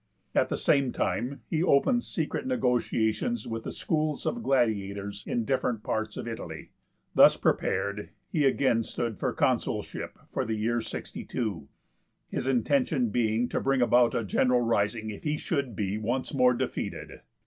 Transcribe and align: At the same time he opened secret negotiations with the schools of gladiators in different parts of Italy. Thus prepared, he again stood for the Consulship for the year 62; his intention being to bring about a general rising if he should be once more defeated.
At 0.33 0.49
the 0.49 0.57
same 0.57 0.91
time 0.91 1.43
he 1.47 1.61
opened 1.61 2.03
secret 2.03 2.47
negotiations 2.47 3.47
with 3.47 3.65
the 3.65 3.71
schools 3.71 4.25
of 4.25 4.41
gladiators 4.41 5.23
in 5.27 5.45
different 5.45 5.83
parts 5.83 6.17
of 6.17 6.27
Italy. 6.27 6.71
Thus 7.13 7.37
prepared, 7.37 8.09
he 8.31 8.45
again 8.45 8.81
stood 8.81 9.19
for 9.19 9.29
the 9.29 9.35
Consulship 9.35 10.17
for 10.33 10.43
the 10.43 10.55
year 10.55 10.81
62; 10.81 11.67
his 12.31 12.47
intention 12.47 13.09
being 13.11 13.47
to 13.49 13.61
bring 13.61 13.83
about 13.83 14.15
a 14.15 14.23
general 14.23 14.61
rising 14.61 15.11
if 15.11 15.23
he 15.23 15.37
should 15.37 15.75
be 15.75 15.99
once 15.99 16.33
more 16.33 16.55
defeated. 16.55 17.21